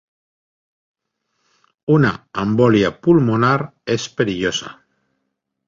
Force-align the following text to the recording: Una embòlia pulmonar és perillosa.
Una 1.97 2.11
embòlia 2.45 2.93
pulmonar 3.05 3.53
és 3.99 4.11
perillosa. 4.19 4.77